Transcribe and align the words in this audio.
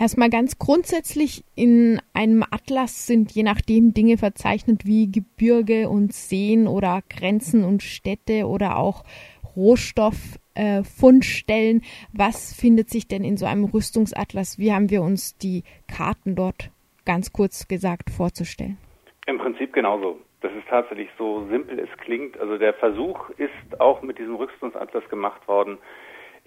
Erstmal 0.00 0.30
ganz 0.30 0.58
grundsätzlich 0.58 1.44
in 1.54 2.00
einem 2.14 2.42
Atlas 2.50 3.06
sind 3.06 3.32
je 3.32 3.42
nachdem 3.42 3.92
Dinge 3.92 4.16
verzeichnet 4.16 4.86
wie 4.86 5.12
Gebirge 5.12 5.90
und 5.90 6.14
Seen 6.14 6.66
oder 6.66 7.02
Grenzen 7.10 7.64
und 7.64 7.82
Städte 7.82 8.46
oder 8.46 8.78
auch 8.78 9.04
Rohstofffundstellen. 9.54 11.82
Äh, 11.82 11.84
Was 12.14 12.58
findet 12.58 12.88
sich 12.88 13.08
denn 13.08 13.24
in 13.24 13.36
so 13.36 13.44
einem 13.44 13.64
Rüstungsatlas? 13.64 14.58
Wie 14.58 14.72
haben 14.72 14.88
wir 14.88 15.02
uns 15.02 15.36
die 15.36 15.64
Karten 15.86 16.34
dort 16.34 16.70
ganz 17.04 17.34
kurz 17.34 17.68
gesagt 17.68 18.08
vorzustellen? 18.08 18.78
Im 19.26 19.36
Prinzip 19.36 19.74
genauso. 19.74 20.18
Das 20.40 20.50
ist 20.52 20.66
tatsächlich 20.70 21.10
so 21.18 21.46
simpel 21.50 21.78
es 21.78 21.94
klingt. 21.98 22.40
Also 22.40 22.56
der 22.56 22.72
Versuch 22.72 23.28
ist 23.36 23.78
auch 23.78 24.00
mit 24.00 24.18
diesem 24.18 24.36
Rüstungsatlas 24.36 25.06
gemacht 25.10 25.46
worden, 25.46 25.76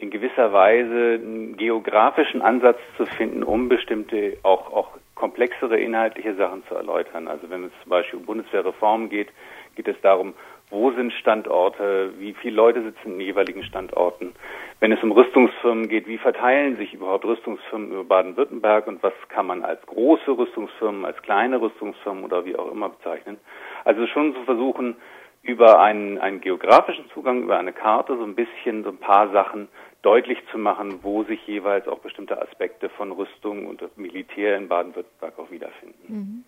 in 0.04 0.10
gewisser 0.10 0.52
Weise 0.52 1.20
einen 1.22 1.56
geografischen 1.56 2.42
Ansatz 2.42 2.78
zu 2.98 3.06
finden, 3.06 3.42
um 3.42 3.70
bestimmte 3.70 4.38
auch, 4.44 4.72
auch 4.72 4.90
komplexere 5.16 5.80
inhaltliche 5.80 6.36
Sachen 6.36 6.64
zu 6.68 6.76
erläutern. 6.76 7.28
Also 7.28 7.50
wenn 7.50 7.64
es 7.64 7.72
zum 7.82 7.90
Beispiel 7.90 8.20
um 8.20 8.26
Bundeswehrreform 8.26 9.10
geht, 9.10 9.30
geht 9.76 9.88
es 9.88 10.00
darum, 10.02 10.34
wo 10.70 10.92
sind 10.92 11.14
Standorte, 11.14 12.14
wie 12.18 12.34
viele 12.34 12.56
Leute 12.56 12.84
sitzen 12.84 13.14
in 13.14 13.22
jeweiligen 13.22 13.64
Standorten. 13.64 14.34
Wenn 14.80 14.92
es 14.92 15.02
um 15.02 15.12
Rüstungsfirmen 15.12 15.88
geht, 15.88 16.08
wie 16.08 16.18
verteilen 16.18 16.76
sich 16.76 16.94
überhaupt 16.94 17.24
Rüstungsfirmen 17.24 17.92
über 17.92 18.04
Baden-Württemberg 18.04 18.88
und 18.88 19.02
was 19.04 19.14
kann 19.30 19.46
man 19.46 19.64
als 19.64 19.82
große 19.86 20.38
Rüstungsfirmen, 20.38 21.06
als 21.06 21.22
kleine 21.22 21.62
Rüstungsfirmen 21.62 22.26
oder 22.26 22.44
wie 22.44 22.58
auch 22.58 22.72
immer 22.72 22.90
bezeichnen. 22.90 23.38
Also 23.86 24.06
schon 24.08 24.34
zu 24.34 24.44
versuchen, 24.44 24.98
über 25.44 25.80
einen, 25.82 26.18
einen 26.18 26.42
geografischen 26.42 27.10
Zugang, 27.14 27.44
über 27.44 27.60
eine 27.60 27.74
Karte 27.74 28.18
so 28.18 28.24
ein 28.24 28.36
bisschen 28.36 28.84
so 28.84 28.90
ein 28.90 28.98
paar 28.98 29.30
Sachen 29.32 29.68
deutlich 30.04 30.38
zu 30.52 30.58
machen, 30.58 31.00
wo 31.02 31.24
sich 31.24 31.40
jeweils 31.48 31.88
auch 31.88 32.00
bestimmte 32.00 32.40
Aspekte 32.40 32.90
von 32.90 33.12
Rüstung 33.12 33.66
und 33.66 33.82
Militär 33.98 34.58
in 34.58 34.68
Baden-Württemberg 34.68 35.40
auch 35.40 35.50
wiederfinden. 35.50 36.04
Mhm. 36.08 36.44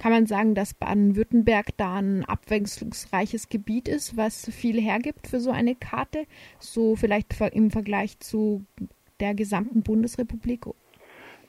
Kann 0.00 0.12
man 0.12 0.26
sagen, 0.26 0.54
dass 0.54 0.74
Baden-Württemberg 0.74 1.66
da 1.76 1.96
ein 1.98 2.24
abwechslungsreiches 2.26 3.48
Gebiet 3.48 3.88
ist, 3.88 4.16
was 4.16 4.48
viel 4.50 4.80
hergibt 4.80 5.28
für 5.28 5.38
so 5.38 5.50
eine 5.50 5.74
Karte, 5.74 6.24
so 6.58 6.96
vielleicht 6.96 7.40
im 7.52 7.70
Vergleich 7.70 8.18
zu 8.20 8.64
der 9.20 9.34
gesamten 9.34 9.82
Bundesrepublik? 9.82 10.66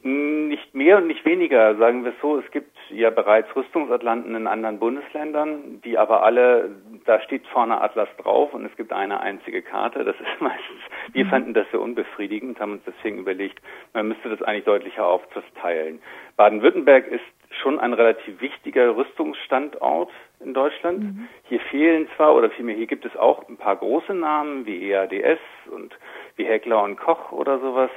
Nicht 0.04 0.74
mehr 0.74 0.98
und 0.98 1.08
nicht 1.08 1.24
weniger, 1.26 1.76
sagen 1.78 2.04
wir 2.04 2.12
es 2.12 2.22
so. 2.22 2.40
Es 2.40 2.52
gibt 2.52 2.76
ja 2.90 3.12
bereits 3.12 3.56
Rüstungsatlanten 3.56 4.36
in 4.36 4.48
anderen 4.48 4.80
Bundesländern, 4.80 5.80
die 5.84 5.98
aber 5.98 6.24
alle, 6.24 6.76
da 7.06 7.20
steht 7.22 7.46
vorne 7.48 7.82
Atlas 7.82 8.10
drauf 8.18 8.54
und 8.54 8.66
es 8.66 8.76
gibt 8.76 8.92
eine 8.94 9.20
einzige 9.20 9.62
Karte. 9.62 10.04
Das 10.04 10.16
ist 10.16 10.28
meistens, 10.42 10.82
wir 11.14 11.26
mhm. 11.26 11.30
fanden 11.30 11.54
das 11.54 11.70
sehr 11.72 11.82
unbefriedigend, 11.82 12.60
haben 12.60 12.74
uns 12.74 12.84
deswegen 12.86 13.20
überlegt, 13.20 13.62
man 13.94 14.08
müsste 14.08 14.30
das 14.30 14.42
eigentlich 14.42 14.66
deutlicher 14.66 15.06
aufzuteilen. 15.06 16.02
Baden-Württemberg 16.38 17.08
ist 17.08 17.24
schon 17.62 17.80
ein 17.80 17.94
relativ 17.94 18.40
wichtiger 18.42 18.96
Rüstungsstandort 18.96 20.12
in 20.40 20.54
Deutschland. 20.54 21.04
Mhm. 21.04 21.28
Hier 21.44 21.60
fehlen 21.60 22.08
zwar, 22.16 22.36
oder 22.36 22.50
vielmehr 22.50 22.76
hier 22.76 22.88
gibt 22.88 23.06
es 23.06 23.16
auch 23.16 23.48
ein 23.50 23.58
paar 23.58 23.76
große 23.76 24.14
Namen 24.14 24.66
wie 24.66 24.92
EADS 24.92 25.40
und 25.70 25.94
wie 26.36 26.46
Heckler 26.46 26.84
und 26.84 26.98
Koch 26.98 27.32
oder 27.32 27.60
sowas. 27.60 27.92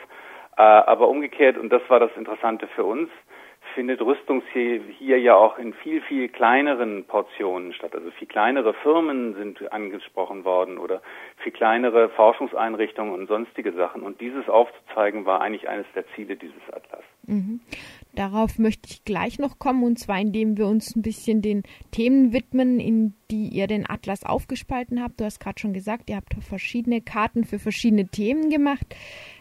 Äh, 0.56 0.62
aber 0.62 1.08
umgekehrt, 1.08 1.58
und 1.58 1.72
das 1.72 1.82
war 1.88 2.00
das 2.00 2.10
Interessante 2.16 2.66
für 2.68 2.84
uns, 2.84 3.10
findet 3.74 4.00
Rüstung 4.00 4.42
hier, 4.52 4.80
hier 4.98 5.18
ja 5.18 5.34
auch 5.34 5.58
in 5.58 5.74
viel, 5.74 6.00
viel 6.02 6.28
kleineren 6.28 7.04
Portionen 7.04 7.72
statt. 7.72 7.94
Also 7.94 8.10
viel 8.12 8.28
kleinere 8.28 8.74
Firmen 8.74 9.34
sind 9.34 9.72
angesprochen 9.72 10.44
worden 10.44 10.78
oder 10.78 11.02
viel 11.38 11.52
kleinere 11.52 12.08
Forschungseinrichtungen 12.10 13.12
und 13.12 13.26
sonstige 13.26 13.72
Sachen. 13.72 14.02
Und 14.02 14.20
dieses 14.20 14.48
aufzuzeigen 14.48 15.26
war 15.26 15.40
eigentlich 15.40 15.68
eines 15.68 15.86
der 15.94 16.06
Ziele 16.14 16.36
dieses 16.36 16.62
Atlas. 16.72 17.04
Mhm. 17.26 17.60
Darauf 18.16 18.58
möchte 18.58 18.88
ich 18.90 19.04
gleich 19.04 19.38
noch 19.38 19.58
kommen, 19.58 19.82
und 19.82 19.98
zwar 19.98 20.20
indem 20.20 20.56
wir 20.56 20.66
uns 20.66 20.94
ein 20.94 21.02
bisschen 21.02 21.42
den 21.42 21.64
Themen 21.90 22.32
widmen, 22.32 22.78
in 22.78 23.14
die 23.30 23.48
ihr 23.48 23.66
den 23.66 23.88
Atlas 23.88 24.24
aufgespalten 24.24 25.02
habt. 25.02 25.20
Du 25.20 25.24
hast 25.24 25.40
gerade 25.40 25.58
schon 25.58 25.72
gesagt, 25.72 26.08
ihr 26.08 26.16
habt 26.16 26.34
verschiedene 26.40 27.00
Karten 27.00 27.44
für 27.44 27.58
verschiedene 27.58 28.06
Themen 28.06 28.50
gemacht. 28.50 28.94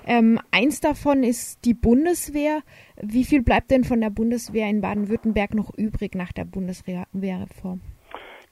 Ähm, 0.08 0.40
eins 0.52 0.82
davon 0.82 1.24
ist 1.24 1.66
die 1.66 1.76
Bundeswehr. 1.76 2.62
Wie 3.02 3.24
viel 3.24 3.44
bleibt 3.44 3.70
denn 3.70 3.84
von 3.84 4.02
der 4.02 4.10
Bundeswehr 4.10 4.68
in 4.68 4.82
Baden-Württemberg 4.82 5.54
noch 5.54 5.72
übrig 5.78 6.16
nach 6.16 6.32
der 6.32 6.46
Bundeswehrreform? 6.46 7.82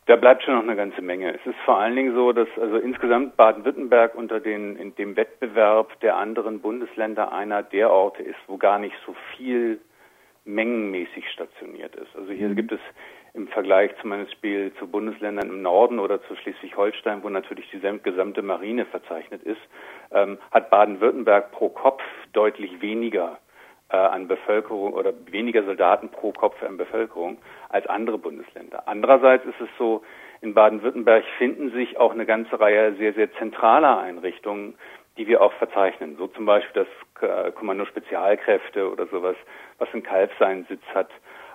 Da 0.07 0.15
bleibt 0.15 0.43
schon 0.43 0.55
noch 0.55 0.63
eine 0.63 0.75
ganze 0.75 1.01
Menge. 1.01 1.33
Es 1.33 1.45
ist 1.45 1.57
vor 1.63 1.77
allen 1.77 1.95
Dingen 1.95 2.13
so, 2.13 2.31
dass 2.31 2.47
also 2.59 2.77
insgesamt 2.77 3.37
Baden-Württemberg 3.37 4.13
unter 4.15 4.39
den, 4.39 4.75
in 4.75 4.93
dem 4.95 5.15
Wettbewerb 5.15 5.99
der 6.01 6.17
anderen 6.17 6.59
Bundesländer 6.59 7.31
einer 7.31 7.63
der 7.63 7.91
Orte 7.91 8.21
ist, 8.21 8.39
wo 8.47 8.57
gar 8.57 8.77
nicht 8.77 8.95
so 9.05 9.15
viel 9.35 9.79
mengenmäßig 10.45 11.29
stationiert 11.29 11.95
ist. 11.95 12.15
Also 12.15 12.31
hier 12.31 12.49
gibt 12.55 12.71
es 12.71 12.79
im 13.33 13.47
Vergleich 13.47 13.91
zum 14.01 14.09
Beispiel 14.09 14.73
zu 14.79 14.87
Bundesländern 14.87 15.49
im 15.49 15.61
Norden 15.61 15.99
oder 15.99 16.21
zu 16.23 16.35
Schleswig-Holstein, 16.35 17.23
wo 17.23 17.29
natürlich 17.29 17.69
die 17.71 17.79
gesamte 17.79 18.41
Marine 18.41 18.85
verzeichnet 18.85 19.43
ist, 19.43 19.61
ähm, 20.11 20.37
hat 20.51 20.69
Baden-Württemberg 20.69 21.51
pro 21.51 21.69
Kopf 21.69 22.01
deutlich 22.33 22.81
weniger 22.81 23.39
äh, 23.89 23.97
an 23.97 24.27
Bevölkerung 24.27 24.93
oder 24.93 25.13
weniger 25.27 25.63
Soldaten 25.63 26.09
pro 26.09 26.31
Kopf 26.31 26.61
an 26.63 26.77
Bevölkerung 26.77 27.37
als 27.69 27.87
andere 27.87 28.17
Bundesländer. 28.17 28.87
Andererseits 28.87 29.45
ist 29.45 29.61
es 29.61 29.69
so, 29.77 30.03
in 30.41 30.53
Baden-Württemberg 30.53 31.23
finden 31.37 31.71
sich 31.71 31.97
auch 31.97 32.11
eine 32.11 32.25
ganze 32.25 32.59
Reihe 32.59 32.95
sehr, 32.95 33.13
sehr 33.13 33.31
zentraler 33.33 33.99
Einrichtungen, 33.99 34.75
die 35.17 35.27
wir 35.27 35.41
auch 35.41 35.53
verzeichnen. 35.53 36.15
So 36.17 36.27
zum 36.27 36.45
Beispiel 36.45 36.85
das 36.85 37.29
äh, 37.29 37.51
Kommando 37.51 37.85
Spezialkräfte 37.85 38.91
oder 38.91 39.07
sowas, 39.07 39.35
was 39.77 39.89
in 39.93 40.03
Kalb 40.03 40.31
seinen 40.39 40.65
Sitz 40.65 40.83
hat, 40.93 41.09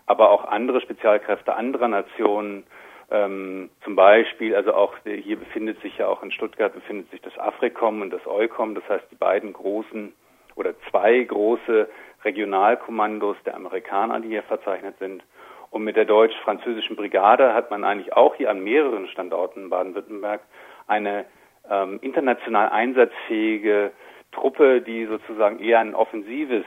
aber 0.06 0.31
auch 0.31 0.44
andere 0.44 0.81
Spezialkräfte 0.81 1.55
anderer 1.55 1.89
Nationen, 1.89 2.65
ähm, 3.11 3.71
zum 3.84 3.94
Beispiel, 3.94 4.55
also 4.56 4.75
auch 4.75 4.94
hier 5.05 5.39
befindet 5.39 5.81
sich 5.81 5.97
ja 5.99 6.09
auch 6.09 6.22
in 6.22 6.33
Stuttgart 6.33 6.75
befindet 6.75 7.11
sich 7.11 7.21
das 7.21 7.39
Afrikom 7.39 8.03
und 8.03 8.11
das 8.11 8.27
Eukom, 8.27 8.75
das 8.75 8.89
heißt 8.89 9.05
die 9.11 9.17
beiden 9.17 9.53
großen 9.53 10.12
oder 10.56 10.75
zwei 10.91 11.21
große 11.23 11.88
Regionalkommandos 12.25 13.37
der 13.44 13.55
Amerikaner, 13.55 14.21
die 14.21 14.28
hier 14.28 14.43
verzeichnet 14.43 14.97
sind. 14.99 15.23
Und 15.71 15.84
mit 15.84 15.97
der 15.97 16.05
deutsch-französischen 16.05 16.97
Brigade 16.97 17.55
hat 17.55 17.71
man 17.71 17.84
eigentlich 17.84 18.12
auch 18.12 18.34
hier 18.34 18.50
an 18.50 18.65
mehreren 18.65 19.06
Standorten 19.09 19.65
in 19.65 19.71
Baden-Württemberg 19.71 20.41
eine 20.87 21.27
ähm, 21.71 21.99
international 22.03 22.69
einsatzfähige 22.69 23.93
Truppe, 24.32 24.81
die 24.82 25.06
sozusagen 25.06 25.59
eher 25.59 25.81
ein 25.81 25.94
offensives 25.94 26.65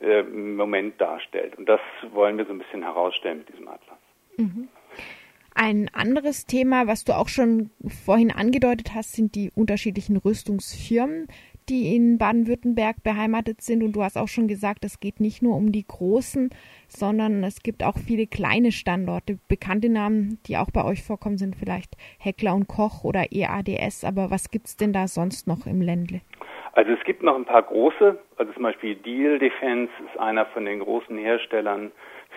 äh, 0.00 0.22
Moment 0.22 1.00
darstellt. 1.00 1.56
Und 1.56 1.68
das 1.68 1.80
wollen 2.12 2.38
wir 2.38 2.46
so 2.46 2.52
ein 2.52 2.58
bisschen 2.58 2.82
herausstellen 2.82 3.38
mit 3.38 3.48
diesem 3.48 3.68
Atlas. 3.68 3.98
Mhm. 4.36 4.68
Ein 5.54 5.88
anderes 5.92 6.46
Thema, 6.46 6.88
was 6.88 7.04
du 7.04 7.12
auch 7.12 7.28
schon 7.28 7.70
vorhin 8.04 8.32
angedeutet 8.32 8.92
hast, 8.92 9.12
sind 9.12 9.36
die 9.36 9.52
unterschiedlichen 9.54 10.16
Rüstungsfirmen, 10.16 11.28
die 11.68 11.94
in 11.94 12.18
Baden-Württemberg 12.18 13.02
beheimatet 13.02 13.60
sind. 13.60 13.82
Und 13.82 13.94
du 13.94 14.02
hast 14.02 14.16
auch 14.16 14.28
schon 14.28 14.48
gesagt, 14.48 14.84
es 14.84 15.00
geht 15.00 15.20
nicht 15.20 15.42
nur 15.42 15.56
um 15.56 15.72
die 15.72 15.86
großen, 15.86 16.50
sondern 16.88 17.42
es 17.44 17.62
gibt 17.62 17.82
auch 17.82 17.96
viele 17.98 18.26
kleine 18.26 18.72
Standorte. 18.72 19.38
Bekannte 19.48 19.88
Namen, 19.88 20.38
die 20.46 20.56
auch 20.56 20.70
bei 20.70 20.84
euch 20.84 21.02
vorkommen, 21.02 21.38
sind 21.38 21.56
vielleicht 21.56 21.96
Heckler 22.18 22.54
und 22.54 22.68
Koch 22.68 23.04
oder 23.04 23.32
EADS. 23.32 24.04
Aber 24.04 24.30
was 24.30 24.50
gibt 24.50 24.66
es 24.66 24.76
denn 24.76 24.92
da 24.92 25.08
sonst 25.08 25.46
noch 25.46 25.66
im 25.66 25.80
Ländle? 25.80 26.20
Also 26.72 26.92
es 26.92 27.04
gibt 27.04 27.22
noch 27.22 27.36
ein 27.36 27.44
paar 27.44 27.62
große, 27.62 28.18
also 28.36 28.52
zum 28.52 28.62
Beispiel 28.64 28.96
Deal 28.96 29.38
Defense 29.38 29.92
ist 30.10 30.18
einer 30.18 30.44
von 30.46 30.64
den 30.64 30.80
großen 30.80 31.16
Herstellern 31.16 31.92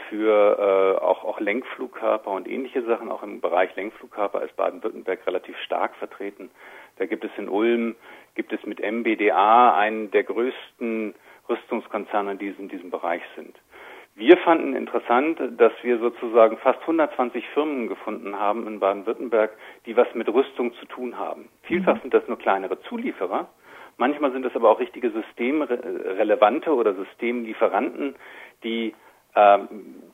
für 0.09 0.97
äh, 0.99 1.03
auch, 1.03 1.23
auch 1.23 1.39
Lenkflugkörper 1.39 2.31
und 2.31 2.47
ähnliche 2.47 2.83
Sachen. 2.83 3.11
Auch 3.11 3.23
im 3.23 3.41
Bereich 3.41 3.75
Lenkflugkörper 3.75 4.43
ist 4.43 4.55
Baden-Württemberg 4.55 5.25
relativ 5.27 5.57
stark 5.59 5.95
vertreten. 5.95 6.49
Da 6.97 7.05
gibt 7.05 7.23
es 7.23 7.31
in 7.37 7.49
Ulm, 7.49 7.95
gibt 8.35 8.53
es 8.53 8.65
mit 8.65 8.79
MBDA 8.79 9.75
einen 9.75 10.11
der 10.11 10.23
größten 10.23 11.15
Rüstungskonzerne, 11.49 12.35
die 12.35 12.47
in 12.47 12.69
diesem 12.69 12.89
Bereich 12.89 13.21
sind. 13.35 13.55
Wir 14.15 14.37
fanden 14.37 14.75
interessant, 14.75 15.39
dass 15.57 15.73
wir 15.83 15.99
sozusagen 15.99 16.57
fast 16.57 16.81
120 16.81 17.47
Firmen 17.49 17.87
gefunden 17.87 18.39
haben 18.39 18.65
in 18.65 18.79
Baden-Württemberg, 18.79 19.51
die 19.85 19.95
was 19.95 20.07
mit 20.15 20.27
Rüstung 20.27 20.73
zu 20.73 20.85
tun 20.87 21.19
haben. 21.19 21.49
Vielfach 21.63 21.95
mhm. 21.97 22.01
sind 22.01 22.13
das 22.15 22.27
nur 22.27 22.39
kleinere 22.39 22.81
Zulieferer, 22.81 23.47
Manchmal 23.97 24.31
sind 24.31 24.45
es 24.45 24.55
aber 24.55 24.69
auch 24.69 24.79
richtige 24.79 25.09
systemrelevante 25.09 26.73
oder 26.73 26.93
Systemlieferanten, 26.93 28.15
die 28.63 28.93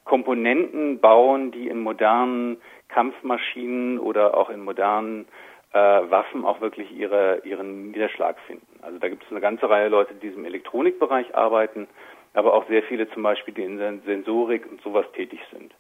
Komponenten 0.04 1.00
bauen, 1.00 1.52
die 1.52 1.68
in 1.68 1.80
modernen 1.80 2.58
Kampfmaschinen 2.90 4.00
oder 4.00 4.38
auch 4.38 4.50
in 4.50 4.64
modernen 4.64 5.26
äh, 5.74 5.78
Waffen 5.78 6.46
auch 6.46 6.62
wirklich 6.62 6.92
ihre, 6.92 7.42
ihren 7.46 7.92
Niederschlag 7.92 8.38
finden. 8.42 8.68
Also 8.82 9.00
da 9.00 9.10
gibt 9.10 9.24
es 9.24 9.32
eine 9.32 9.42
ganze 9.42 9.70
Reihe 9.70 9.90
Leute, 9.90 10.14
die 10.14 10.28
im 10.28 10.46
Elektronikbereich 10.46 11.36
arbeiten, 11.36 11.88
aber 12.34 12.54
auch 12.54 12.68
sehr 12.68 12.84
viele 12.84 13.10
zum 13.12 13.24
Beispiel, 13.24 13.54
die 13.54 13.64
in 13.64 14.02
Sensorik 14.06 14.70
und 14.70 14.82
sowas 14.82 15.06
tätig 15.14 15.40
sind. 15.52 15.74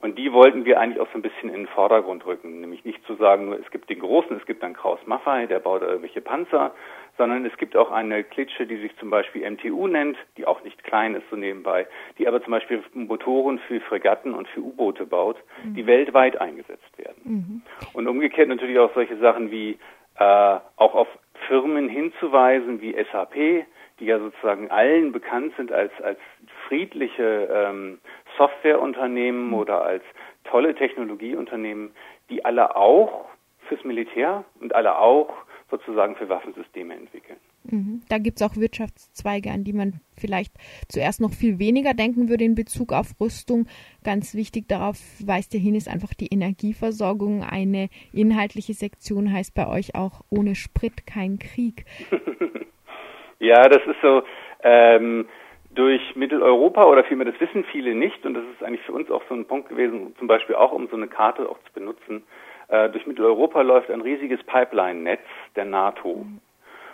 Und 0.00 0.16
die 0.16 0.32
wollten 0.32 0.64
wir 0.64 0.80
eigentlich 0.80 1.00
auch 1.00 1.08
so 1.12 1.18
ein 1.18 1.22
bisschen 1.22 1.50
in 1.50 1.56
den 1.56 1.66
Vordergrund 1.66 2.24
rücken. 2.24 2.60
Nämlich 2.60 2.84
nicht 2.84 3.04
zu 3.06 3.16
sagen, 3.16 3.46
nur 3.46 3.58
es 3.58 3.70
gibt 3.70 3.90
den 3.90 4.00
Großen, 4.00 4.34
es 4.36 4.46
gibt 4.46 4.62
dann 4.62 4.72
Kraus 4.72 4.98
Maffei, 5.04 5.46
der 5.46 5.58
baut 5.58 5.82
irgendwelche 5.82 6.22
Panzer, 6.22 6.72
sondern 7.18 7.44
es 7.44 7.54
gibt 7.58 7.76
auch 7.76 7.90
eine 7.90 8.24
Klitsche, 8.24 8.66
die 8.66 8.78
sich 8.78 8.96
zum 8.96 9.10
Beispiel 9.10 9.48
MTU 9.48 9.86
nennt, 9.86 10.16
die 10.38 10.46
auch 10.46 10.64
nicht 10.64 10.82
klein 10.84 11.14
ist 11.14 11.28
so 11.28 11.36
nebenbei, 11.36 11.86
die 12.16 12.26
aber 12.26 12.42
zum 12.42 12.52
Beispiel 12.52 12.82
Motoren 12.94 13.58
für 13.58 13.78
Fregatten 13.80 14.32
und 14.32 14.48
für 14.48 14.60
U-Boote 14.60 15.04
baut, 15.04 15.36
mhm. 15.62 15.74
die 15.74 15.86
weltweit 15.86 16.40
eingesetzt 16.40 16.96
werden. 16.96 17.22
Mhm. 17.24 17.62
Und 17.92 18.08
umgekehrt 18.08 18.48
natürlich 18.48 18.78
auch 18.78 18.94
solche 18.94 19.18
Sachen 19.18 19.50
wie 19.50 19.78
äh, 20.18 20.58
auch 20.76 20.94
auf 20.94 21.08
Firmen 21.46 21.90
hinzuweisen 21.90 22.80
wie 22.80 22.96
SAP, 23.12 23.66
die 23.98 24.06
ja 24.06 24.18
sozusagen 24.18 24.70
allen 24.70 25.12
bekannt 25.12 25.52
sind 25.56 25.72
als, 25.72 25.92
als 26.02 26.18
friedliche 26.66 27.48
ähm, 27.52 27.98
Softwareunternehmen 28.40 29.52
oder 29.52 29.82
als 29.82 30.02
tolle 30.44 30.74
Technologieunternehmen, 30.74 31.90
die 32.30 32.42
alle 32.42 32.74
auch 32.74 33.26
fürs 33.68 33.84
Militär 33.84 34.44
und 34.60 34.74
alle 34.74 34.98
auch 34.98 35.30
sozusagen 35.70 36.16
für 36.16 36.28
Waffensysteme 36.28 36.94
entwickeln. 36.94 37.38
Mhm. 37.64 38.00
Da 38.08 38.16
gibt 38.16 38.40
es 38.40 38.46
auch 38.48 38.56
Wirtschaftszweige, 38.56 39.50
an 39.50 39.62
die 39.62 39.74
man 39.74 40.00
vielleicht 40.18 40.52
zuerst 40.88 41.20
noch 41.20 41.32
viel 41.32 41.58
weniger 41.58 41.92
denken 41.92 42.30
würde 42.30 42.44
in 42.44 42.54
Bezug 42.54 42.92
auf 42.94 43.12
Rüstung. 43.20 43.66
Ganz 44.02 44.34
wichtig 44.34 44.68
darauf 44.68 44.96
weist 45.24 45.52
ihr 45.54 45.60
hin, 45.60 45.74
ist 45.74 45.88
einfach 45.88 46.14
die 46.14 46.28
Energieversorgung. 46.32 47.44
Eine 47.44 47.90
inhaltliche 48.12 48.72
Sektion 48.72 49.30
heißt 49.30 49.54
bei 49.54 49.68
euch 49.68 49.94
auch 49.94 50.22
ohne 50.30 50.54
Sprit 50.54 51.06
kein 51.06 51.38
Krieg. 51.38 51.84
ja, 53.38 53.68
das 53.68 53.82
ist 53.86 54.00
so. 54.02 54.22
Ähm, 54.62 55.26
durch 55.70 56.16
Mitteleuropa 56.16 56.84
oder 56.84 57.04
vielmehr 57.04 57.30
das 57.30 57.40
wissen 57.40 57.64
viele 57.64 57.94
nicht 57.94 58.24
und 58.26 58.34
das 58.34 58.44
ist 58.54 58.62
eigentlich 58.62 58.82
für 58.82 58.92
uns 58.92 59.10
auch 59.10 59.22
so 59.28 59.34
ein 59.34 59.46
Punkt 59.46 59.68
gewesen, 59.68 60.14
zum 60.18 60.26
Beispiel 60.26 60.56
auch 60.56 60.72
um 60.72 60.88
so 60.88 60.96
eine 60.96 61.08
Karte 61.08 61.48
auch 61.48 61.58
zu 61.64 61.72
benutzen. 61.72 62.24
Äh, 62.68 62.90
durch 62.90 63.06
Mitteleuropa 63.06 63.62
läuft 63.62 63.90
ein 63.90 64.00
riesiges 64.00 64.42
Pipeline-Netz 64.44 65.22
der 65.54 65.64
NATO. 65.64 66.26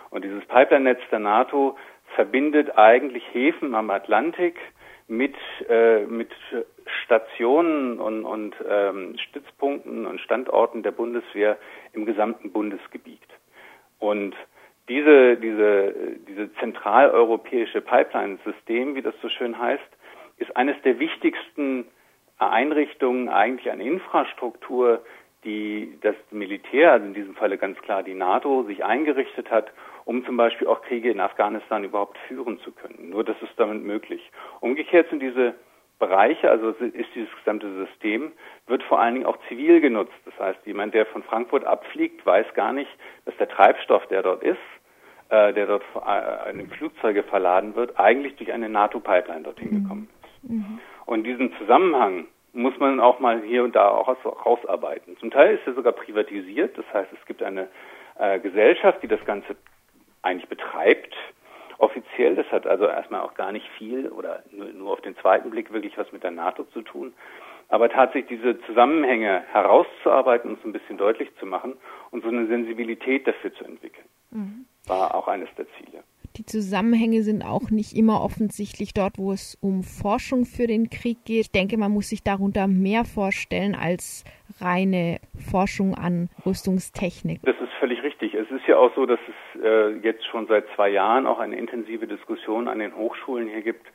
Und 0.09 0.23
dieses 0.23 0.45
Pipeline-Netz 0.45 1.01
der 1.11 1.19
NATO 1.19 1.77
verbindet 2.15 2.77
eigentlich 2.77 3.23
Häfen 3.33 3.75
am 3.75 3.89
Atlantik 3.89 4.57
mit, 5.07 5.35
äh, 5.69 6.01
mit 6.05 6.29
Stationen 7.03 7.99
und, 7.99 8.25
und 8.25 8.55
ähm, 8.67 9.17
Stützpunkten 9.29 10.05
und 10.05 10.21
Standorten 10.21 10.83
der 10.83 10.91
Bundeswehr 10.91 11.57
im 11.93 12.05
gesamten 12.05 12.51
Bundesgebiet. 12.51 13.19
Und 13.99 14.35
diese, 14.89 15.37
diese, 15.37 15.93
diese 16.27 16.53
zentraleuropäische 16.55 17.81
Pipeline-System, 17.81 18.95
wie 18.95 19.01
das 19.01 19.15
so 19.21 19.29
schön 19.29 19.57
heißt, 19.57 19.83
ist 20.37 20.55
eines 20.55 20.81
der 20.83 20.99
wichtigsten 20.99 21.85
Einrichtungen 22.37 23.29
eigentlich 23.29 23.71
an 23.71 23.79
Infrastruktur, 23.79 25.03
die 25.43 25.97
das 26.01 26.15
Militär, 26.31 26.91
also 26.91 27.05
in 27.05 27.13
diesem 27.13 27.35
Falle 27.35 27.57
ganz 27.57 27.79
klar 27.79 28.03
die 28.03 28.13
NATO, 28.13 28.63
sich 28.63 28.83
eingerichtet 28.83 29.49
hat, 29.49 29.71
um 30.05 30.25
zum 30.25 30.37
Beispiel 30.37 30.67
auch 30.67 30.81
Kriege 30.81 31.11
in 31.11 31.19
Afghanistan 31.19 31.83
überhaupt 31.83 32.17
führen 32.27 32.59
zu 32.59 32.71
können. 32.71 33.09
Nur 33.09 33.23
das 33.23 33.35
ist 33.41 33.53
damit 33.57 33.83
möglich. 33.83 34.31
Umgekehrt 34.61 35.09
sind 35.09 35.21
diese 35.21 35.55
Bereiche, 35.99 36.49
also 36.49 36.69
ist 36.69 37.09
dieses 37.15 37.35
gesamte 37.37 37.85
System, 37.85 38.31
wird 38.67 38.83
vor 38.83 38.99
allen 38.99 39.15
Dingen 39.15 39.25
auch 39.25 39.37
zivil 39.47 39.81
genutzt. 39.81 40.13
Das 40.25 40.37
heißt, 40.39 40.59
jemand, 40.65 40.93
der 40.93 41.07
von 41.07 41.23
Frankfurt 41.23 41.65
abfliegt, 41.65 42.25
weiß 42.25 42.53
gar 42.53 42.71
nicht, 42.71 42.91
dass 43.25 43.35
der 43.37 43.49
Treibstoff, 43.49 44.05
der 44.07 44.21
dort 44.21 44.43
ist, 44.43 44.59
äh, 45.29 45.53
der 45.53 45.67
dort 45.67 45.83
äh, 46.05 46.51
in 46.51 46.69
Flugzeuge 46.69 47.23
verladen 47.23 47.75
wird, 47.75 47.99
eigentlich 47.99 48.35
durch 48.35 48.51
eine 48.51 48.69
NATO-Pipeline 48.69 49.43
dorthin 49.43 49.69
mhm. 49.71 49.83
gekommen 49.83 50.09
ist. 50.23 50.49
Mhm. 50.49 50.79
Und 51.05 51.23
diesen 51.23 51.53
Zusammenhang 51.57 52.27
muss 52.53 52.77
man 52.79 52.99
auch 52.99 53.19
mal 53.19 53.41
hier 53.41 53.63
und 53.63 53.75
da 53.75 53.89
auch 53.89 54.07
rausarbeiten. 54.45 55.17
Zum 55.17 55.31
Teil 55.31 55.55
ist 55.55 55.67
er 55.67 55.73
sogar 55.73 55.93
privatisiert, 55.93 56.77
das 56.77 56.85
heißt, 56.93 57.11
es 57.13 57.25
gibt 57.25 57.43
eine 57.43 57.67
äh, 58.17 58.39
Gesellschaft, 58.39 59.03
die 59.03 59.07
das 59.07 59.23
Ganze 59.25 59.55
eigentlich 60.23 60.49
betreibt, 60.49 61.13
offiziell. 61.77 62.35
Das 62.35 62.51
hat 62.51 62.65
also 62.65 62.85
erstmal 62.85 63.21
auch 63.21 63.35
gar 63.35 63.51
nicht 63.51 63.67
viel 63.77 64.07
oder 64.09 64.43
nur, 64.51 64.67
nur 64.67 64.93
auf 64.93 65.01
den 65.01 65.15
zweiten 65.17 65.49
Blick 65.49 65.71
wirklich 65.71 65.97
was 65.97 66.11
mit 66.11 66.23
der 66.23 66.31
NATO 66.31 66.63
zu 66.73 66.81
tun. 66.81 67.13
Aber 67.69 67.89
tatsächlich 67.89 68.39
diese 68.39 68.59
Zusammenhänge 68.61 69.43
herauszuarbeiten 69.51 70.51
und 70.51 70.61
so 70.61 70.69
ein 70.69 70.73
bisschen 70.73 70.97
deutlich 70.97 71.29
zu 71.37 71.45
machen 71.45 71.75
und 72.11 72.23
so 72.23 72.29
eine 72.29 72.47
Sensibilität 72.47 73.27
dafür 73.27 73.53
zu 73.53 73.65
entwickeln, 73.65 74.05
mhm. 74.31 74.65
War 74.87 75.15
auch 75.15 75.27
eines 75.27 75.49
der 75.57 75.65
Ziele. 75.77 76.03
Die 76.37 76.45
Zusammenhänge 76.45 77.23
sind 77.23 77.43
auch 77.43 77.71
nicht 77.71 77.97
immer 77.97 78.21
offensichtlich 78.21 78.93
dort, 78.93 79.17
wo 79.17 79.31
es 79.31 79.57
um 79.59 79.81
Forschung 79.81 80.45
für 80.45 80.67
den 80.67 80.91
Krieg 80.91 81.17
geht. 81.25 81.41
Ich 81.41 81.51
denke, 81.51 81.77
man 81.77 81.91
muss 81.91 82.09
sich 82.09 82.21
darunter 82.23 82.67
mehr 82.67 83.05
vorstellen 83.05 83.73
als 83.73 84.23
reine 84.61 85.19
Forschung 85.49 85.95
an 85.95 86.29
Rüstungstechnik. 86.45 87.39
Das 87.41 87.55
ist 87.59 87.73
völlig 87.79 88.03
richtig. 88.03 88.35
Es 88.35 88.51
ist 88.51 88.67
ja 88.67 88.77
auch 88.77 88.93
so, 88.95 89.07
dass 89.07 89.19
es 89.27 89.61
äh, 89.63 89.97
jetzt 90.03 90.25
schon 90.27 90.45
seit 90.45 90.65
zwei 90.75 90.89
Jahren 90.89 91.25
auch 91.25 91.39
eine 91.39 91.55
intensive 91.55 92.05
Diskussion 92.05 92.67
an 92.67 92.77
den 92.77 92.95
Hochschulen 92.95 93.47
hier 93.47 93.61
gibt. 93.61 93.87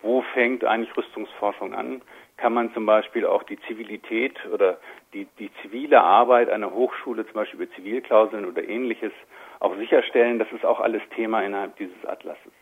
Wo 0.00 0.22
fängt 0.34 0.64
eigentlich 0.64 0.96
Rüstungsforschung 0.96 1.74
an? 1.74 2.02
Kann 2.36 2.54
man 2.54 2.72
zum 2.74 2.86
Beispiel 2.86 3.26
auch 3.26 3.42
die 3.42 3.58
Zivilität 3.66 4.38
oder 4.52 4.78
die, 5.12 5.26
die 5.40 5.50
zivile 5.62 6.00
Arbeit 6.00 6.48
einer 6.48 6.72
Hochschule, 6.72 7.26
zum 7.26 7.34
Beispiel 7.34 7.62
über 7.62 7.74
Zivilklauseln 7.74 8.44
oder 8.44 8.62
ähnliches, 8.68 9.12
auch 9.60 9.76
sicherstellen. 9.76 10.38
Das 10.38 10.50
ist 10.52 10.64
auch 10.64 10.80
alles 10.80 11.02
Thema 11.14 11.42
innerhalb 11.42 11.76
dieses 11.76 12.04
Atlases. 12.04 12.52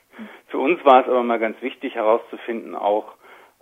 Für 0.48 0.58
uns 0.58 0.82
war 0.84 1.02
es 1.02 1.08
aber 1.08 1.22
mal 1.22 1.38
ganz 1.38 1.60
wichtig 1.60 1.94
herauszufinden, 1.94 2.74
auch 2.74 3.14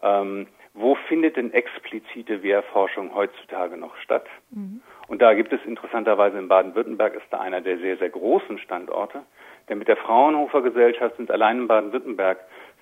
ähm, 0.03 0.47
wo 0.75 0.97
findet 1.09 1.37
denn 1.37 1.53
explizite 1.53 2.43
Wehrforschung 2.43 3.15
heutzutage 3.15 3.77
noch 3.77 3.97
statt? 3.99 4.27
Mhm. 4.51 4.83
Und 5.07 5.23
da 5.23 5.35
gibt 5.35 5.53
es 5.53 5.65
interessanterweise 5.65 6.39
in 6.39 6.49
Baden-Württemberg 6.49 7.15
ist 7.15 7.27
da 7.31 7.39
einer 7.41 7.61
der 7.61 7.79
sehr, 7.79 7.97
sehr 7.97 8.11
großen 8.11 8.59
Standorte. 8.59 9.23
Denn 9.69 9.79
mit 9.79 9.89
der 9.89 9.97
Fraunhofer 9.97 10.63
Gesellschaft 10.63 11.17
sind 11.17 11.31
allein 11.31 11.61
in 11.61 11.69
Baden-Württemberg 11.69 12.39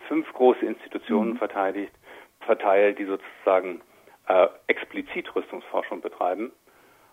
fünf 0.08 0.32
große 0.32 0.64
Institutionen 0.64 1.34
mhm. 1.34 1.36
verteidigt, 1.36 1.92
verteilt, 2.40 2.98
die 2.98 3.04
sozusagen 3.04 3.82
äh, 4.26 4.48
explizit 4.68 5.34
Rüstungsforschung 5.34 6.00
betreiben. 6.00 6.50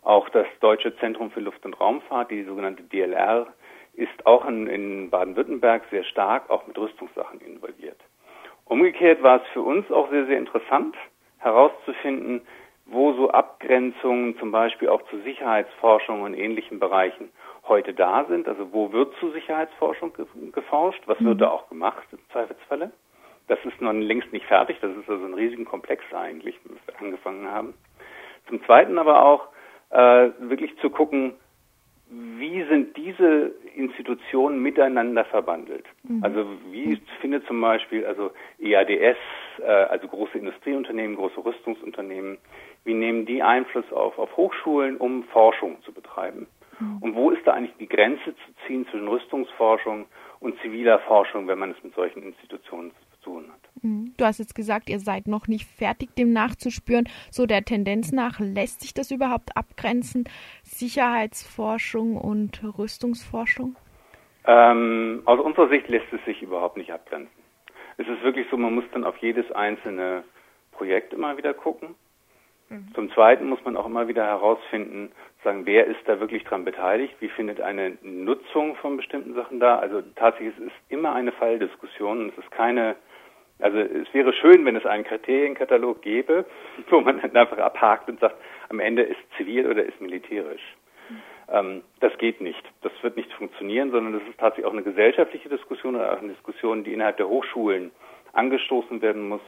Auch 0.02 0.30
das 0.30 0.48
Deutsche 0.62 0.96
Zentrum 0.98 1.32
für 1.32 1.42
Luft- 1.42 1.66
und 1.66 1.80
Raumfahrt, 1.80 2.32
die 2.32 2.44
sogenannte 2.44 2.84
DLR, 2.84 3.48
ist 3.94 4.26
auch 4.26 4.46
in, 4.48 4.68
in 4.68 5.10
Baden-Württemberg 5.10 5.84
sehr 5.92 6.04
stark 6.06 6.50
auch 6.50 6.66
mit 6.68 6.78
Rüstungssachen 6.78 7.42
involviert. 7.42 8.00
Umgekehrt 8.66 9.22
war 9.24 9.42
es 9.42 9.48
für 9.50 9.62
uns 9.62 9.92
auch 9.92 10.10
sehr, 10.10 10.26
sehr 10.28 10.38
interessant 10.38 10.96
herauszufinden, 11.40 12.42
wo 12.86 13.14
so 13.14 13.30
Abgrenzungen 13.30 14.38
zum 14.40 14.52
Beispiel 14.52 14.90
auch 14.90 15.02
zur 15.10 15.22
Sicherheitsforschung 15.22 16.22
und 16.22 16.34
ähnlichen 16.34 16.80
Bereichen 16.80 17.30
heute 17.68 17.94
da 17.94 18.26
sind. 18.26 18.48
Also 18.48 18.72
wo 18.74 18.92
wird 18.92 19.14
zu 19.20 19.32
Sicherheitsforschung 19.32 20.14
geforscht? 20.52 21.02
Was 21.06 21.20
wird 21.20 21.36
mhm. 21.36 21.40
da 21.40 21.50
auch 21.50 21.70
gemacht 21.70 22.08
im 22.12 22.20
Zweifelsfalle? 22.32 22.92
Das 23.48 23.60
ist 23.66 23.82
noch 23.82 23.94
längst 23.94 24.32
nicht 24.32 24.46
fertig. 24.46 24.78
Das 24.82 24.96
ist 24.96 25.10
also 25.10 25.26
ein 25.26 25.34
riesigen 25.34 25.66
Komplex 25.66 26.04
eigentlich, 26.14 26.56
wie 26.64 26.70
wir 26.70 27.00
angefangen 27.00 27.50
haben. 27.50 27.74
Zum 28.48 28.64
Zweiten 28.66 28.98
aber 28.98 29.24
auch, 29.24 29.48
äh, 29.92 30.30
wirklich 30.40 30.78
zu 30.80 30.90
gucken, 30.90 31.34
wie 32.10 32.64
sind 32.64 32.98
diese 32.98 33.52
Institutionen 33.76 34.62
miteinander 34.62 35.26
verbandelt? 35.26 35.86
Mhm. 36.04 36.24
Also 36.24 36.46
wie 36.72 37.00
findet 37.22 37.46
zum 37.46 37.62
Beispiel 37.62 38.06
also 38.06 38.32
EADS, 38.60 39.18
äh, 39.60 39.64
also 39.64 40.08
große 40.08 40.38
Industrieunternehmen, 40.38 41.16
große 41.16 41.44
Rüstungsunternehmen, 41.44 42.40
wie 42.84 42.96
nehmen 42.96 43.26
die 43.26 43.44
Einfluss 43.44 43.92
auf, 43.92 44.18
auf 44.18 44.36
Hochschulen, 44.38 44.98
um 44.98 45.24
Forschung 45.26 45.82
zu 45.84 45.92
betreiben? 45.92 46.48
Mhm. 46.80 46.98
Und 47.02 47.16
wo 47.16 47.30
ist 47.30 47.46
da 47.46 47.54
eigentlich 47.54 47.78
die 47.78 47.88
Grenze 47.88 48.36
zu 48.36 48.66
ziehen 48.66 48.88
zwischen 48.90 49.08
Rüstungsforschung 49.08 50.06
und 50.40 50.60
ziviler 50.62 51.00
Forschung, 51.00 51.48
wenn 51.48 51.60
man 51.60 51.72
es 51.72 51.84
mit 51.84 51.94
solchen 51.94 52.24
Institutionen 52.24 52.92
zu 52.92 53.24
tun 53.24 53.46
hat? 53.52 53.59
Mhm. 53.82 54.14
Du 54.18 54.26
hast 54.26 54.40
jetzt 54.40 54.56
gesagt, 54.56 54.90
ihr 54.90 55.00
seid 55.00 55.28
noch 55.28 55.48
nicht 55.48 55.66
fertig, 55.66 56.16
dem 56.16 56.34
nachzuspüren. 56.34 57.08
So 57.32 57.46
der 57.46 57.64
Tendenz 57.64 58.12
nach, 58.12 58.40
lässt 58.40 58.82
sich 58.82 58.94
das 58.94 59.12
überhaupt 59.12 59.56
abgrenzen? 59.56 60.26
Sicherheitsforschung 60.64 62.18
und 62.18 62.62
Rüstungsforschung? 62.78 63.76
Ähm, 64.46 65.22
aus 65.26 65.40
unserer 65.40 65.70
Sicht 65.70 65.88
lässt 65.90 66.12
es 66.12 66.24
sich 66.26 66.42
überhaupt 66.42 66.78
nicht 66.78 66.92
abgrenzen. 66.92 67.32
Es 67.98 68.08
ist 68.08 68.24
wirklich 68.24 68.48
so, 68.50 68.58
man 68.58 68.74
muss 68.74 68.86
dann 68.94 69.04
auf 69.04 69.18
jedes 69.18 69.52
einzelne 69.52 70.24
Projekt 70.72 71.14
immer 71.14 71.38
wieder 71.38 71.54
gucken. 71.54 71.96
Mhm. 72.70 72.88
Zum 72.94 73.12
Zweiten 73.12 73.50
muss 73.50 73.64
man 73.66 73.76
auch 73.76 73.86
immer 73.86 74.08
wieder 74.08 74.26
herausfinden, 74.26 75.12
sagen, 75.44 75.66
wer 75.66 75.86
ist 75.86 76.00
da 76.06 76.20
wirklich 76.20 76.44
dran 76.44 76.66
beteiligt, 76.66 77.16
wie 77.20 77.30
findet 77.30 77.62
eine 77.62 77.98
Nutzung 78.02 78.76
von 78.76 78.98
bestimmten 78.98 79.34
Sachen 79.34 79.60
da. 79.60 79.80
Also 79.80 80.02
tatsächlich 80.16 80.54
es 80.58 80.66
ist 80.66 80.76
immer 80.90 81.14
eine 81.14 81.32
Falldiskussion 81.32 82.20
und 82.22 82.30
es 82.30 82.38
ist 82.38 82.52
keine 82.52 82.96
also 83.60 83.78
es 83.78 84.14
wäre 84.14 84.34
schön, 84.34 84.66
wenn 84.66 84.76
es 84.76 84.86
einen 84.86 85.04
Kriterienkatalog 85.04 86.02
gäbe, 86.02 86.46
wo 86.90 87.02
man 87.02 87.22
dann 87.22 87.36
einfach 87.36 87.58
abhakt 87.58 88.10
und 88.10 88.20
sagt, 88.20 88.36
am 88.70 88.80
Ende 88.80 89.04
ist 89.04 89.20
zivil 89.38 89.68
oder 89.68 89.84
ist 89.84 90.00
militärisch. 90.00 90.62
Ähm, 91.52 91.82
das 92.00 92.16
geht 92.18 92.42
nicht. 92.42 92.64
Das 92.82 92.92
wird 93.02 93.18
nicht 93.18 93.32
funktionieren, 93.34 93.92
sondern 93.92 94.14
das 94.14 94.22
ist 94.24 94.38
tatsächlich 94.38 94.66
auch 94.66 94.74
eine 94.74 94.84
gesellschaftliche 94.84 95.50
Diskussion 95.50 95.96
oder 95.96 96.14
auch 96.14 96.20
eine 96.20 96.34
Diskussion, 96.34 96.84
die 96.84 96.94
innerhalb 96.94 97.18
der 97.18 97.28
Hochschulen 97.28 97.92
angestoßen 98.34 99.02
werden 99.02 99.28
muss, 99.28 99.42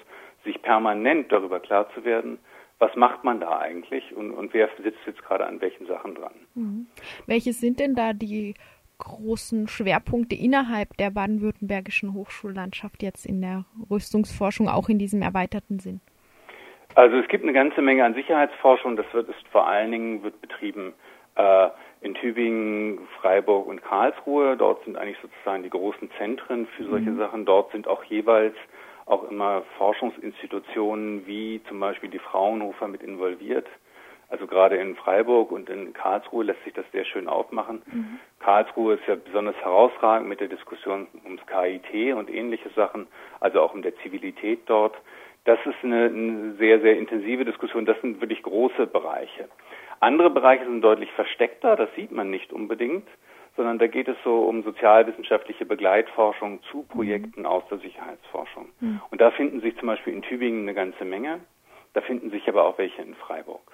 sich 0.43 0.61
permanent 0.61 1.31
darüber 1.31 1.59
klar 1.59 1.87
zu 1.93 2.03
werden, 2.03 2.39
was 2.79 2.95
macht 2.95 3.23
man 3.23 3.39
da 3.39 3.59
eigentlich 3.59 4.15
und, 4.15 4.31
und 4.31 4.55
wer 4.55 4.67
sitzt 4.81 4.99
jetzt 5.05 5.23
gerade 5.23 5.45
an 5.45 5.61
welchen 5.61 5.85
Sachen 5.85 6.15
dran. 6.15 6.33
Mhm. 6.55 6.87
Welche 7.27 7.53
sind 7.53 7.79
denn 7.79 7.93
da 7.93 8.13
die 8.13 8.55
großen 9.01 9.67
Schwerpunkte 9.67 10.36
innerhalb 10.36 10.96
der 10.98 11.12
baden-württembergischen 11.12 12.13
Hochschullandschaft 12.13 13.03
jetzt 13.03 13.25
in 13.25 13.41
der 13.41 13.65
Rüstungsforschung, 13.89 14.70
auch 14.70 14.89
in 14.89 15.00
diesem 15.00 15.22
erweiterten 15.22 15.79
Sinn? 15.79 16.01
Also 16.96 17.17
es 17.17 17.27
gibt 17.27 17.43
eine 17.43 17.53
ganze 17.53 17.81
Menge 17.81 18.05
an 18.05 18.13
Sicherheitsforschung. 18.13 18.96
Das 18.96 19.05
wird 19.13 19.29
ist 19.29 19.48
vor 19.51 19.67
allen 19.67 19.91
Dingen 19.91 20.24
wird 20.24 20.41
betrieben 20.41 20.93
äh, 21.36 21.70
in 22.01 22.13
Tübingen, 22.15 23.00
Freiburg 23.20 23.67
und 23.67 23.81
Karlsruhe. 23.81 24.58
Dort 24.58 24.84
sind 24.86 24.98
eigentlich 24.98 25.17
sozusagen 25.22 25.63
die 25.63 25.70
großen 25.70 26.10
Zentren 26.17 26.67
für 26.75 26.84
solche 26.86 27.12
mhm. 27.12 27.17
Sachen. 27.17 27.46
Dort 27.46 27.72
sind 27.72 27.88
auch 27.88 28.03
jeweils 28.03 28.55
auch 29.05 29.29
immer 29.29 29.63
Forschungsinstitutionen 29.77 31.25
wie 31.25 31.62
zum 31.67 31.79
Beispiel 31.79 32.10
die 32.10 32.20
Fraunhofer 32.20 32.88
mit 32.88 33.03
involviert. 33.03 33.67
Also 34.31 34.47
gerade 34.47 34.77
in 34.77 34.95
Freiburg 34.95 35.51
und 35.51 35.69
in 35.69 35.91
Karlsruhe 35.91 36.45
lässt 36.45 36.63
sich 36.63 36.73
das 36.73 36.85
sehr 36.93 37.03
schön 37.03 37.27
aufmachen. 37.27 37.81
Mhm. 37.85 38.19
Karlsruhe 38.39 38.93
ist 38.93 39.05
ja 39.05 39.15
besonders 39.15 39.57
herausragend 39.57 40.29
mit 40.29 40.39
der 40.39 40.47
Diskussion 40.47 41.07
ums 41.25 41.41
KIT 41.47 42.15
und 42.15 42.33
ähnliche 42.33 42.69
Sachen, 42.69 43.07
also 43.41 43.61
auch 43.61 43.73
um 43.73 43.81
der 43.81 43.93
Zivilität 43.97 44.61
dort. 44.67 44.95
Das 45.43 45.59
ist 45.65 45.83
eine, 45.83 46.05
eine 46.05 46.53
sehr, 46.53 46.79
sehr 46.79 46.97
intensive 46.97 47.43
Diskussion. 47.43 47.85
Das 47.85 48.00
sind 48.00 48.21
wirklich 48.21 48.41
große 48.41 48.88
Bereiche. 48.88 49.50
Andere 50.00 50.29
Bereiche 50.29 50.63
sind 50.63 50.81
deutlich 50.81 51.11
versteckter, 51.11 51.75
das 51.75 51.89
sieht 51.95 52.11
man 52.13 52.29
nicht 52.29 52.53
unbedingt, 52.53 53.07
sondern 53.57 53.79
da 53.79 53.88
geht 53.88 54.07
es 54.07 54.15
so 54.23 54.43
um 54.43 54.63
sozialwissenschaftliche 54.63 55.65
Begleitforschung 55.65 56.63
zu 56.71 56.83
Projekten 56.83 57.45
aus 57.45 57.63
der 57.69 57.79
Sicherheitsforschung. 57.79 58.69
Mhm. 58.79 59.01
Und 59.11 59.19
da 59.19 59.31
finden 59.31 59.59
sich 59.59 59.77
zum 59.77 59.88
Beispiel 59.88 60.13
in 60.13 60.21
Tübingen 60.21 60.61
eine 60.61 60.73
ganze 60.73 61.03
Menge, 61.03 61.41
da 61.93 62.01
finden 62.01 62.31
sich 62.31 62.47
aber 62.47 62.63
auch 62.63 62.77
welche 62.77 63.01
in 63.01 63.13
Freiburg. 63.15 63.71